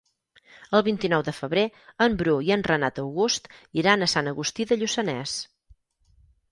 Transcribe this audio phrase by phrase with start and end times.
[0.77, 1.65] El vint-i-nou de febrer
[2.07, 3.49] en Bru i en Renat August
[3.83, 5.41] iran a Sant Agustí de Lluçanès.